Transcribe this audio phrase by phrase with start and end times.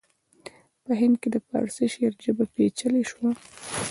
[0.83, 3.29] په هند کې د پارسي شعر ژبه پیچلې شوه